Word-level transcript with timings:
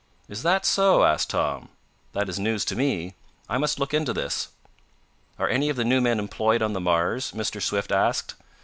"Is 0.27 0.41
that 0.41 0.65
so?" 0.65 1.03
asked 1.03 1.29
Tom. 1.29 1.69
"That 2.13 2.27
is 2.27 2.39
news 2.39 2.65
to 2.65 2.75
me. 2.75 3.13
I 3.47 3.59
must 3.59 3.77
look 3.79 3.93
into 3.93 4.13
this." 4.13 4.47
"Are 5.37 5.47
any 5.47 5.69
of 5.69 5.75
the 5.75 5.85
new 5.85 6.01
men 6.01 6.17
employed 6.17 6.63
on 6.63 6.73
the 6.73 6.81
Mars?" 6.81 7.33
Mr. 7.33 7.61
Swift 7.61 7.91
asked. 7.91 8.33